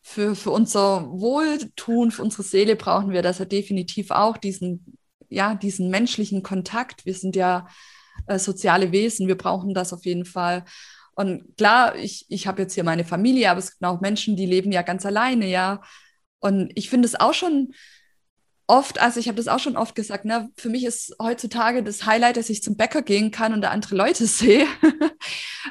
[0.00, 4.96] für, für unser Wohltun, für unsere Seele brauchen wir das ja definitiv auch, diesen,
[5.28, 7.04] ja, diesen menschlichen Kontakt.
[7.04, 7.66] Wir sind ja
[8.26, 10.64] äh, soziale Wesen, wir brauchen das auf jeden Fall.
[11.18, 14.46] Und klar, ich, ich habe jetzt hier meine Familie, aber es gibt auch Menschen, die
[14.46, 15.80] leben ja ganz alleine, ja.
[16.38, 17.74] Und ich finde es auch schon
[18.68, 22.06] oft, also ich habe das auch schon oft gesagt, ne, für mich ist heutzutage das
[22.06, 24.64] Highlight, dass ich zum Bäcker gehen kann und da andere Leute sehe.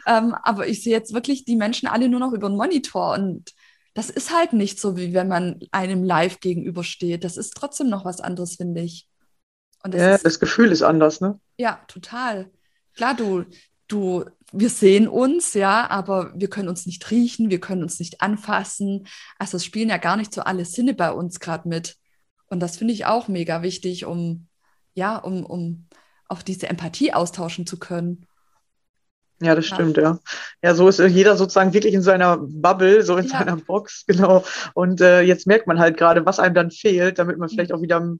[0.05, 3.53] ähm, aber ich sehe jetzt wirklich die Menschen alle nur noch über den Monitor und
[3.93, 7.23] das ist halt nicht so, wie wenn man einem live gegenübersteht.
[7.23, 9.07] Das ist trotzdem noch was anderes, finde ich.
[9.81, 11.39] Und das ja, ist, das Gefühl ist anders, ne?
[11.55, 12.51] Ja, total.
[12.95, 13.45] Klar, du,
[13.87, 18.21] du, wir sehen uns, ja, aber wir können uns nicht riechen, wir können uns nicht
[18.21, 19.07] anfassen.
[19.37, 21.97] Also es spielen ja gar nicht so alle Sinne bei uns gerade mit.
[22.49, 24.47] Und das finde ich auch mega wichtig, um,
[24.93, 25.87] ja, um, um
[26.29, 28.25] auch diese Empathie austauschen zu können.
[29.39, 30.17] Ja, das stimmt, ja.
[30.63, 33.37] Ja, so ist jeder sozusagen wirklich in seiner Bubble, so in ja.
[33.37, 34.43] seiner Box, genau.
[34.73, 37.81] Und äh, jetzt merkt man halt gerade, was einem dann fehlt, damit man vielleicht auch
[37.81, 38.15] wieder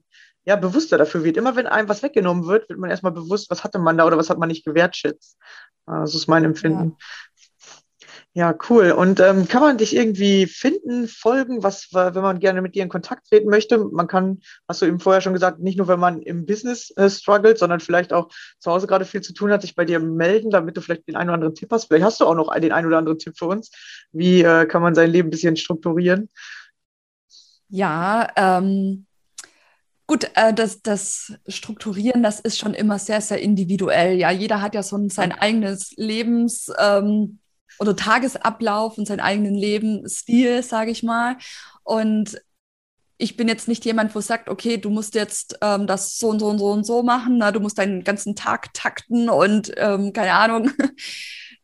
[0.48, 1.36] ja, bewusster dafür wird.
[1.36, 4.16] Immer wenn einem was weggenommen wird, wird man erstmal bewusst, was hatte man da oder
[4.16, 5.36] was hat man nicht gewertschätzt.
[5.84, 6.96] Ah, so ist mein Empfinden.
[8.32, 8.92] Ja, ja cool.
[8.92, 12.88] Und ähm, kann man dich irgendwie finden, folgen, was, wenn man gerne mit dir in
[12.88, 13.76] Kontakt treten möchte?
[13.76, 17.10] Man kann, hast du eben vorher schon gesagt, nicht nur, wenn man im Business äh,
[17.10, 20.48] struggelt, sondern vielleicht auch zu Hause gerade viel zu tun hat, sich bei dir melden,
[20.48, 21.88] damit du vielleicht den einen oder anderen Tipp hast.
[21.88, 23.70] Vielleicht hast du auch noch den einen oder anderen Tipp für uns.
[24.12, 26.30] Wie äh, kann man sein Leben ein bisschen strukturieren?
[27.68, 29.04] Ja, ähm,
[30.08, 34.16] Gut, äh, das, das Strukturieren, das ist schon immer sehr, sehr individuell.
[34.18, 37.40] Ja, jeder hat ja so ein, sein eigenes Lebens- ähm,
[37.78, 41.36] oder Tagesablauf und seinen eigenen Lebensstil, sage ich mal.
[41.84, 42.40] Und
[43.18, 46.40] ich bin jetzt nicht jemand, wo sagt, okay, du musst jetzt ähm, das so und
[46.40, 50.12] so und so und so machen, na, du musst deinen ganzen Tag takten und ähm,
[50.12, 50.72] keine Ahnung.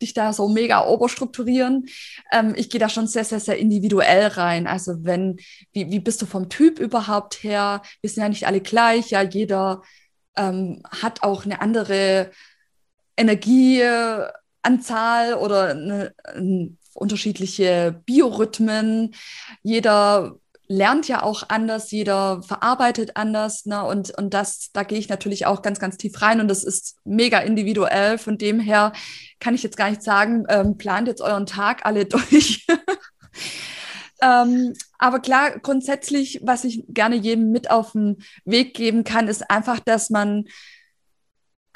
[0.05, 1.87] dich da so mega oberstrukturieren.
[2.33, 4.67] Ähm, ich gehe da schon sehr, sehr, sehr individuell rein.
[4.67, 5.37] Also wenn,
[5.73, 7.83] wie, wie bist du vom Typ überhaupt her?
[8.01, 9.83] Wir sind ja nicht alle gleich, ja, jeder
[10.37, 12.31] ähm, hat auch eine andere
[13.17, 19.15] Energieanzahl oder eine, eine unterschiedliche Biorhythmen.
[19.63, 20.37] Jeder
[20.67, 23.85] lernt ja auch anders, jeder verarbeitet anders, ne?
[23.85, 26.97] Und, und das, da gehe ich natürlich auch ganz, ganz tief rein und das ist
[27.05, 28.19] mega individuell.
[28.19, 28.93] Von dem her
[29.41, 32.67] kann ich jetzt gar nicht sagen, ähm, plant jetzt euren Tag alle durch.
[34.23, 39.51] ähm, aber klar, grundsätzlich, was ich gerne jedem mit auf den Weg geben kann, ist
[39.51, 40.45] einfach, dass man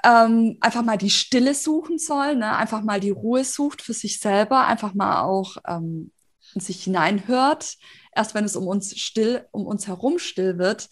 [0.05, 2.57] ähm, einfach mal die Stille suchen soll, ne?
[2.57, 6.13] einfach mal die Ruhe sucht für sich selber, einfach mal auch ähm,
[6.55, 7.77] in sich hineinhört,
[8.19, 10.89] Erst wenn es um uns still, um uns herum still wird,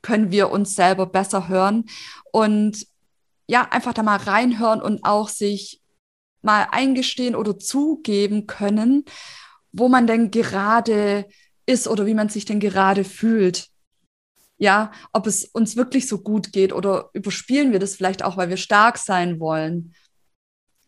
[0.00, 1.86] können wir uns selber besser hören
[2.30, 2.86] und
[3.48, 5.82] ja, einfach da mal reinhören und auch sich
[6.40, 9.04] mal eingestehen oder zugeben können,
[9.72, 11.26] wo man denn gerade
[11.66, 13.70] ist oder wie man sich denn gerade fühlt.
[14.56, 18.50] Ja, ob es uns wirklich so gut geht oder überspielen wir das vielleicht auch, weil
[18.50, 19.94] wir stark sein wollen.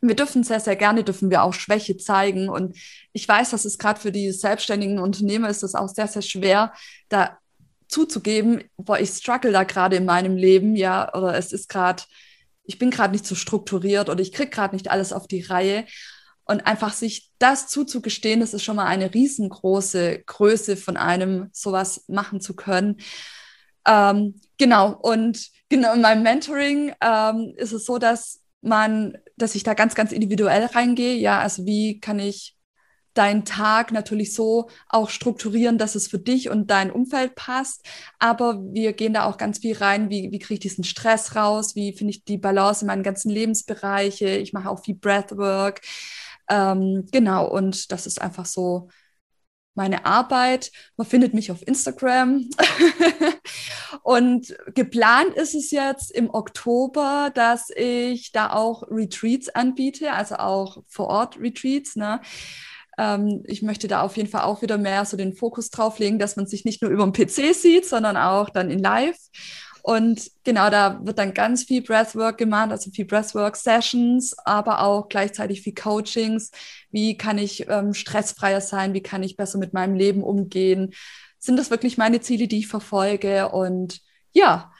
[0.01, 2.49] Wir dürfen sehr, sehr gerne, dürfen wir auch Schwäche zeigen.
[2.49, 2.77] Und
[3.13, 6.73] ich weiß, dass es gerade für die selbstständigen Unternehmer ist es auch sehr, sehr schwer,
[7.09, 7.39] da
[7.89, 12.05] zuzugeben, boah, ich struggle da gerade in meinem Leben, ja, oder es ist gerade,
[12.65, 15.85] ich bin gerade nicht so strukturiert oder ich kriege gerade nicht alles auf die Reihe.
[16.45, 22.05] Und einfach sich das zuzugestehen, das ist schon mal eine riesengroße Größe von einem, sowas
[22.09, 22.97] machen zu können.
[23.87, 29.63] Ähm, genau, und genau in meinem Mentoring ähm, ist es so, dass man, dass ich
[29.63, 31.15] da ganz, ganz individuell reingehe.
[31.17, 32.57] Ja, also wie kann ich
[33.15, 37.85] deinen Tag natürlich so auch strukturieren, dass es für dich und dein Umfeld passt.
[38.19, 41.75] Aber wir gehen da auch ganz viel rein, wie, wie kriege ich diesen Stress raus,
[41.75, 44.29] wie finde ich die Balance in meinen ganzen Lebensbereiche.
[44.37, 45.81] Ich mache auch viel Breathwork.
[46.49, 48.89] Ähm, genau, und das ist einfach so
[49.75, 50.73] meine Arbeit.
[50.97, 52.49] Man findet mich auf Instagram.
[54.03, 60.83] und geplant ist es jetzt im Oktober, dass ich da auch Retreats anbiete, also auch
[60.89, 61.97] vor Ort Retreats.
[61.97, 62.21] Ne?
[62.99, 66.19] Ähm, ich möchte da auf jeden Fall auch wieder mehr so den Fokus drauf legen,
[66.19, 69.17] dass man sich nicht nur über den PC sieht, sondern auch dann in Live.
[69.83, 75.63] Und genau, da wird dann ganz viel Breathwork gemacht, also viel Breathwork-Sessions, aber auch gleichzeitig
[75.63, 76.51] viel Coachings.
[76.91, 78.95] Wie kann ich ähm, stressfreier sein?
[78.95, 80.95] Wie kann ich besser mit meinem Leben umgehen?
[81.39, 83.49] Sind das wirklich meine Ziele, die ich verfolge?
[83.51, 84.01] Und
[84.33, 84.73] ja,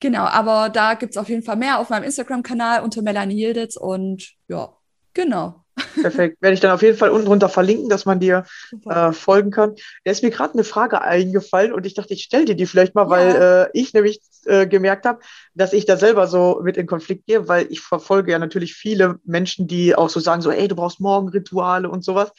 [0.00, 3.76] genau, aber da gibt es auf jeden Fall mehr auf meinem Instagram-Kanal unter Melanie Yildiz
[3.76, 4.76] und ja,
[5.14, 5.63] genau.
[6.00, 6.40] Perfekt.
[6.40, 8.44] Werde ich dann auf jeden Fall unten drunter verlinken, dass man dir
[8.88, 9.74] äh, folgen kann.
[10.04, 12.94] Da ist mir gerade eine Frage eingefallen und ich dachte, ich stelle dir die vielleicht
[12.94, 13.10] mal, ja.
[13.10, 15.20] weil äh, ich nämlich äh, gemerkt habe,
[15.54, 19.18] dass ich da selber so mit in Konflikt gehe, weil ich verfolge ja natürlich viele
[19.24, 22.32] Menschen, die auch so sagen, so, ey, du brauchst Morgenrituale und sowas.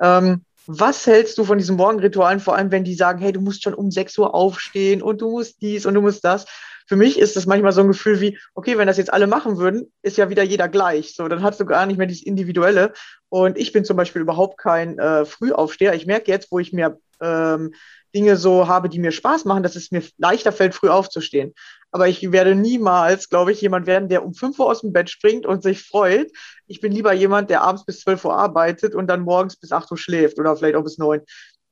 [0.00, 3.62] Ähm, was hältst du von diesen Morgenritualen, vor allem wenn die sagen, hey, du musst
[3.62, 6.46] schon um 6 Uhr aufstehen und du musst dies und du musst das?
[6.86, 9.56] für mich ist das manchmal so ein Gefühl wie, okay, wenn das jetzt alle machen
[9.56, 11.14] würden, ist ja wieder jeder gleich.
[11.14, 12.92] So, dann hast du gar nicht mehr dieses Individuelle.
[13.28, 15.94] Und ich bin zum Beispiel überhaupt kein äh, Frühaufsteher.
[15.94, 17.72] Ich merke jetzt, wo ich mir ähm,
[18.14, 21.54] Dinge so habe, die mir Spaß machen, dass es mir leichter fällt, früh aufzustehen.
[21.90, 25.10] Aber ich werde niemals, glaube ich, jemand werden, der um 5 Uhr aus dem Bett
[25.10, 26.30] springt und sich freut.
[26.66, 29.90] Ich bin lieber jemand, der abends bis 12 Uhr arbeitet und dann morgens bis 8
[29.90, 31.20] Uhr schläft oder vielleicht auch bis 9.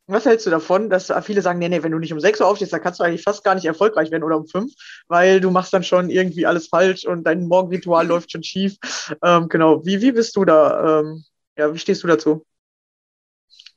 [0.07, 2.49] Was hältst du davon, dass viele sagen, nee, nee, wenn du nicht um 6 Uhr
[2.49, 4.73] aufstehst, dann kannst du eigentlich fast gar nicht erfolgreich werden oder um 5,
[5.09, 8.77] weil du machst dann schon irgendwie alles falsch und dein Morgenritual läuft schon schief.
[9.25, 11.01] Ähm, genau, wie, wie bist du da?
[11.01, 11.25] Ähm,
[11.57, 12.45] ja, wie stehst du dazu?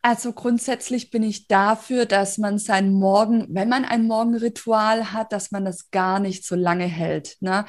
[0.05, 5.51] Also grundsätzlich bin ich dafür, dass man sein Morgen, wenn man ein Morgenritual hat, dass
[5.51, 7.37] man das gar nicht so lange hält.
[7.39, 7.65] Ne?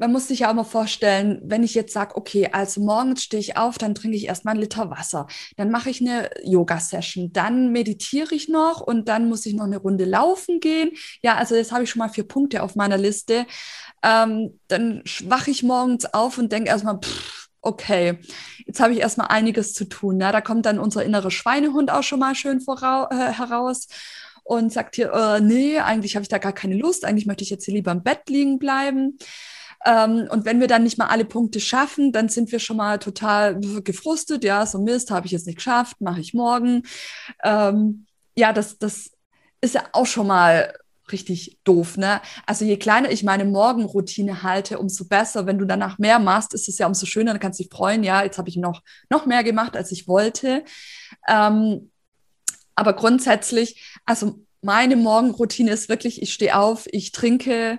[0.00, 3.40] man muss sich ja auch mal vorstellen, wenn ich jetzt sage, okay, also morgens stehe
[3.40, 5.26] ich auf, dann trinke ich erstmal einen Liter Wasser,
[5.58, 9.76] dann mache ich eine Yoga-Session, dann meditiere ich noch und dann muss ich noch eine
[9.76, 10.92] Runde laufen gehen.
[11.22, 13.46] Ja, also jetzt habe ich schon mal vier Punkte auf meiner Liste.
[14.02, 18.18] Ähm, dann wache ich morgens auf und denke erstmal, pff, okay,
[18.66, 20.20] jetzt habe ich erstmal einiges zu tun.
[20.20, 23.86] Ja, da kommt dann unser innerer Schweinehund auch schon mal schön vorau äh, heraus
[24.44, 27.50] und sagt hier, äh, nee, eigentlich habe ich da gar keine Lust, eigentlich möchte ich
[27.50, 29.18] jetzt hier lieber im Bett liegen bleiben.
[29.84, 32.98] Ähm, und wenn wir dann nicht mal alle Punkte schaffen, dann sind wir schon mal
[32.98, 34.44] total gefrustet.
[34.44, 36.82] Ja, so Mist, habe ich jetzt nicht geschafft, mache ich morgen.
[37.42, 39.10] Ähm, ja, das, das
[39.60, 40.72] ist ja auch schon mal
[41.12, 42.20] richtig doof, ne?
[42.46, 45.46] Also je kleiner ich meine Morgenroutine halte, umso besser.
[45.46, 48.02] Wenn du danach mehr machst, ist es ja umso schöner, dann kannst du dich freuen,
[48.02, 50.64] ja, jetzt habe ich noch, noch mehr gemacht, als ich wollte.
[51.28, 51.90] Ähm,
[52.74, 57.78] aber grundsätzlich, also meine Morgenroutine ist wirklich, ich stehe auf, ich trinke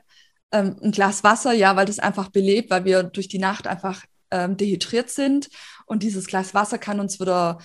[0.52, 4.04] ähm, ein Glas Wasser, ja, weil das einfach belebt, weil wir durch die Nacht einfach
[4.32, 5.50] ähm, dehydriert sind.
[5.86, 7.60] Und dieses Glas Wasser kann uns wieder,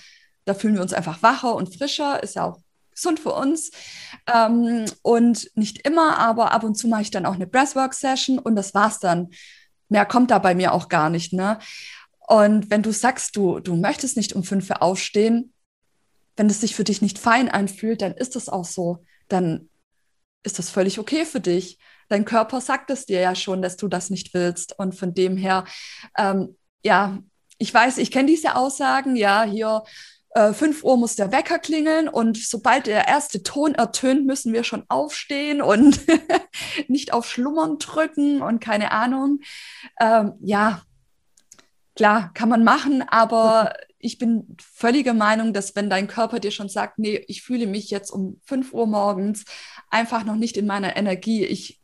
[0.45, 2.61] da fühlen wir uns einfach wacher und frischer, ist ja auch
[2.97, 3.71] gesund für uns.
[4.31, 8.55] Ähm, und nicht immer, aber ab und zu mache ich dann auch eine Breathwork-Session und
[8.55, 9.29] das war's dann.
[9.89, 11.31] Mehr kommt da bei mir auch gar nicht.
[11.31, 11.59] Ne?
[12.27, 15.53] Und wenn du sagst, du, du möchtest nicht um fünf Uhr aufstehen,
[16.35, 19.05] wenn es sich für dich nicht fein anfühlt, dann ist das auch so.
[19.29, 19.69] Dann
[20.43, 23.87] ist das völlig okay für dich dein Körper sagt es dir ja schon, dass du
[23.87, 24.77] das nicht willst.
[24.77, 25.65] Und von dem her,
[26.17, 27.19] ähm, ja,
[27.57, 29.83] ich weiß, ich kenne diese Aussagen, ja, hier
[30.37, 34.63] äh, 5 Uhr muss der Wecker klingeln und sobald der erste Ton ertönt, müssen wir
[34.63, 35.99] schon aufstehen und
[36.87, 39.39] nicht auf Schlummern drücken und keine Ahnung.
[39.99, 40.83] Ähm, ja,
[41.95, 46.69] klar, kann man machen, aber ich bin völliger Meinung, dass wenn dein Körper dir schon
[46.69, 49.43] sagt, nee, ich fühle mich jetzt um 5 Uhr morgens
[49.89, 51.81] einfach noch nicht in meiner Energie, ich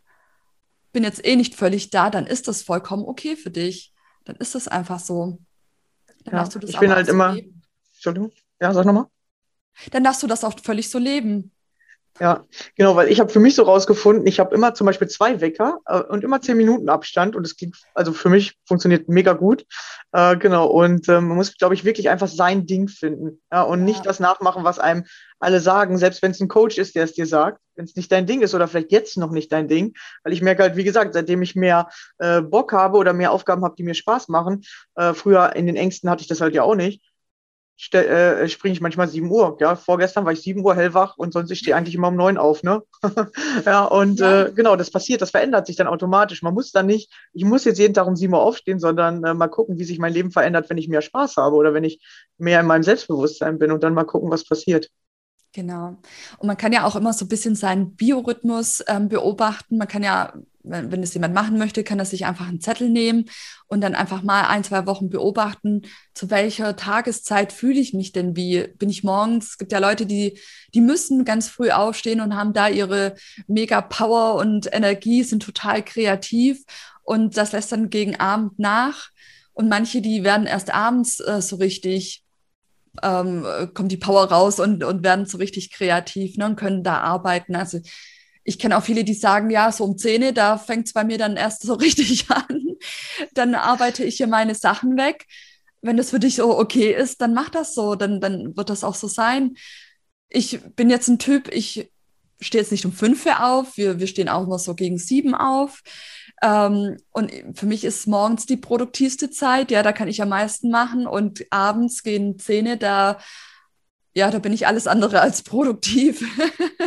[0.91, 3.95] bin jetzt eh nicht völlig da, dann ist das vollkommen okay für dich.
[4.25, 5.39] Dann ist das einfach so.
[6.23, 7.35] Dann ja, du das ich bin halt immer.
[7.93, 8.31] Entschuldigung.
[8.63, 9.07] Ja, sag nochmal.
[9.91, 11.51] Dann darfst du das auch völlig so leben.
[12.17, 12.45] Ja,
[12.77, 15.79] genau, weil ich habe für mich so rausgefunden, ich habe immer zum Beispiel zwei Wecker
[15.85, 19.65] äh, und immer zehn Minuten Abstand und es klingt, also für mich funktioniert mega gut.
[20.13, 23.79] Äh, genau, und äh, man muss, glaube ich, wirklich einfach sein Ding finden ja, und
[23.79, 23.85] ja.
[23.85, 25.03] nicht das nachmachen, was einem
[25.39, 28.11] alle sagen, selbst wenn es ein Coach ist, der es dir sagt, wenn es nicht
[28.13, 29.93] dein Ding ist oder vielleicht jetzt noch nicht dein Ding,
[30.23, 31.89] weil ich merke halt, wie gesagt, seitdem ich mehr
[32.19, 34.61] äh, Bock habe oder mehr Aufgaben habe, die mir Spaß machen,
[34.95, 37.01] äh, früher in den Ängsten hatte ich das halt ja auch nicht,
[37.91, 39.57] äh, springe ich manchmal 7 Uhr.
[39.59, 42.37] Ja, vorgestern war ich 7 Uhr hellwach und sonst ich stehe eigentlich immer um 9
[42.37, 42.83] auf, ne?
[43.65, 44.43] ja, und ja.
[44.43, 46.41] Äh, genau, das passiert, das verändert sich dann automatisch.
[46.43, 49.33] Man muss dann nicht, ich muss jetzt jeden Tag um 7 Uhr aufstehen, sondern äh,
[49.33, 52.01] mal gucken, wie sich mein Leben verändert, wenn ich mehr Spaß habe oder wenn ich
[52.37, 54.89] mehr in meinem Selbstbewusstsein bin und dann mal gucken, was passiert.
[55.53, 55.97] Genau.
[56.39, 59.77] Und man kann ja auch immer so ein bisschen seinen Biorhythmus ähm, beobachten.
[59.77, 60.33] Man kann ja
[60.63, 63.25] wenn, wenn es jemand machen möchte, kann er sich einfach einen Zettel nehmen
[63.67, 65.83] und dann einfach mal ein, zwei Wochen beobachten,
[66.13, 68.67] zu welcher Tageszeit fühle ich mich denn wie?
[68.77, 69.51] Bin ich morgens?
[69.51, 70.39] Es gibt ja Leute, die,
[70.73, 73.15] die müssen ganz früh aufstehen und haben da ihre
[73.47, 76.63] mega Power und Energie, sind total kreativ
[77.03, 79.09] und das lässt dann gegen Abend nach.
[79.51, 82.22] Und manche, die werden erst abends äh, so richtig
[83.01, 86.99] ähm, kommt die Power raus und, und werden so richtig kreativ ne, und können da
[86.99, 87.55] arbeiten.
[87.55, 87.79] Also
[88.43, 91.17] ich kenne auch viele, die sagen, ja, so um 10, da fängt es bei mir
[91.17, 92.77] dann erst so richtig an.
[93.33, 95.25] Dann arbeite ich hier meine Sachen weg.
[95.81, 98.83] Wenn das für dich so okay ist, dann mach das so, dann, dann wird das
[98.83, 99.55] auch so sein.
[100.29, 101.91] Ich bin jetzt ein Typ, ich
[102.45, 105.35] stehe jetzt nicht um 5 Uhr auf, wir, wir stehen auch immer so gegen 7
[105.35, 105.81] auf.
[106.41, 110.69] Ähm, und für mich ist morgens die produktivste Zeit, ja, da kann ich am meisten
[110.69, 113.17] machen und abends gehen Zähne, da
[114.15, 116.23] ja, da bin ich alles andere als produktiv.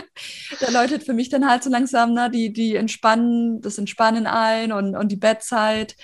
[0.61, 4.70] da läutet für mich dann halt so langsam ne, die, die Entspannen, das Entspannen ein
[4.70, 5.96] und, und die Bettzeit.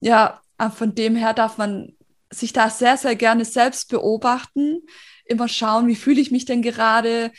[0.00, 0.40] Ja,
[0.74, 1.96] von dem her darf man
[2.30, 4.80] sich da sehr, sehr gerne selbst beobachten,
[5.26, 7.30] immer schauen, wie fühle ich mich denn gerade.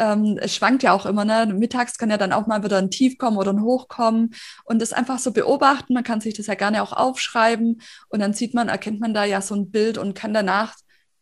[0.00, 1.46] Ähm, es schwankt ja auch immer, ne?
[1.54, 4.30] Mittags kann ja dann auch mal wieder ein Tief kommen oder ein Hoch kommen
[4.64, 5.92] und das einfach so beobachten.
[5.92, 9.24] Man kann sich das ja gerne auch aufschreiben und dann sieht man, erkennt man da
[9.24, 10.74] ja so ein Bild und kann danach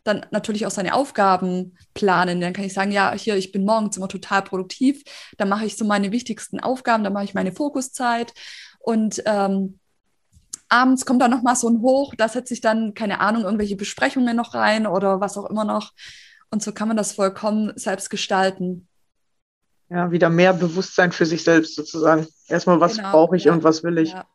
[0.04, 2.40] dann natürlich auch seine Aufgaben planen.
[2.40, 5.02] Dann kann ich sagen, ja, hier, ich bin morgens immer total produktiv,
[5.36, 8.32] dann mache ich so meine wichtigsten Aufgaben, dann mache ich meine Fokuszeit
[8.78, 9.80] und ähm,
[10.68, 14.36] abends kommt dann nochmal so ein Hoch, da setze ich dann, keine Ahnung, irgendwelche Besprechungen
[14.36, 15.92] noch rein oder was auch immer noch.
[16.50, 18.88] Und so kann man das vollkommen selbst gestalten.
[19.90, 22.26] Ja, wieder mehr Bewusstsein für sich selbst sozusagen.
[22.46, 24.12] Erstmal, was genau, brauche ich ja, und was will ich.
[24.12, 24.26] Ja.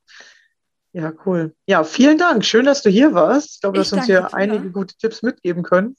[0.94, 1.56] Ja, cool.
[1.66, 2.46] Ja, vielen Dank.
[2.46, 3.56] Schön, dass du hier warst.
[3.56, 5.96] Ich glaube, du hast uns hier einige gute Tipps mitgeben können.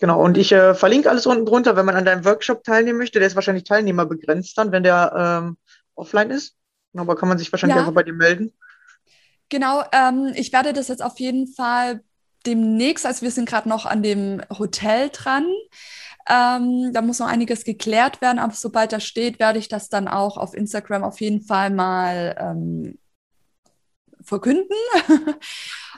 [0.00, 3.20] Genau, und ich äh, verlinke alles unten drunter, wenn man an deinem Workshop teilnehmen möchte.
[3.20, 5.56] Der ist wahrscheinlich teilnehmerbegrenzt dann, wenn der ähm,
[5.94, 6.56] offline ist.
[6.96, 7.82] Aber kann man sich wahrscheinlich ja.
[7.82, 8.52] einfach bei dir melden.
[9.48, 12.02] Genau, ähm, ich werde das jetzt auf jeden Fall
[12.48, 15.46] demnächst, also wir sind gerade noch an dem Hotel dran.
[16.28, 20.08] Ähm, da muss noch einiges geklärt werden, aber sobald das steht, werde ich das dann
[20.08, 22.98] auch auf Instagram auf jeden Fall mal ähm,
[24.22, 24.76] verkünden.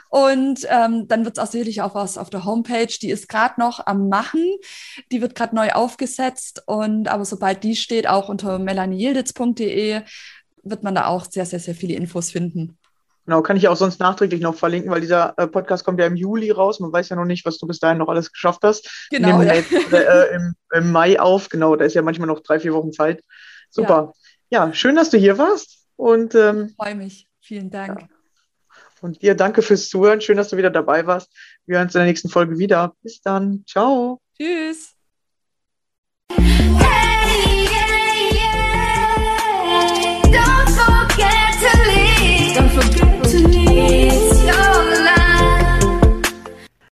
[0.09, 2.93] Und ähm, dann wird es auch sicherlich auch was auf der Homepage.
[3.01, 4.45] Die ist gerade noch am Machen.
[5.09, 6.63] Die wird gerade neu aufgesetzt.
[6.65, 10.01] Und aber sobald die steht, auch unter melanieyilditz.de,
[10.63, 12.77] wird man da auch sehr, sehr, sehr viele Infos finden.
[13.25, 16.15] Genau, kann ich auch sonst nachträglich noch verlinken, weil dieser äh, Podcast kommt ja im
[16.15, 16.79] Juli raus.
[16.79, 19.07] Man weiß ja noch nicht, was du bis dahin noch alles geschafft hast.
[19.11, 19.27] Genau.
[19.27, 19.53] Nehmen wir ja.
[19.53, 21.49] jetzt äh, im, im, Mai auf.
[21.49, 23.23] Genau, da ist ja manchmal noch drei, vier Wochen Zeit.
[23.69, 24.13] Super.
[24.49, 25.85] Ja, ja schön, dass du hier warst.
[25.95, 27.27] Und ähm, ich freue mich.
[27.41, 28.01] Vielen Dank.
[28.01, 28.07] Ja.
[29.01, 30.21] Und dir danke fürs Zuhören.
[30.21, 31.31] Schön, dass du wieder dabei warst.
[31.65, 32.95] Wir hören uns in der nächsten Folge wieder.
[33.01, 33.63] Bis dann.
[33.67, 34.19] Ciao.
[34.37, 34.95] Tschüss.